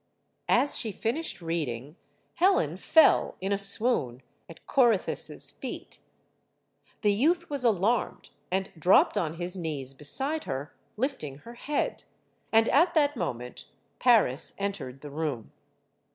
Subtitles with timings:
[0.49, 1.95] As she finished reading,
[2.33, 5.99] Helen fell, in a swoon, at Corythus' feet.
[7.03, 12.03] The youth was alarmed, and dropped on his knees beside her, lifting her head.
[12.51, 13.65] And at that moment
[13.99, 15.51] Paris entered the room.